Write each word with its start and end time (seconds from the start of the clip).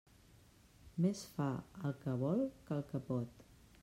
Més 1.05 1.19
fa 1.35 1.49
el 1.89 1.93
que 2.05 2.15
vol 2.23 2.41
que 2.71 2.79
el 2.79 2.85
que 2.93 3.03
pot. 3.11 3.45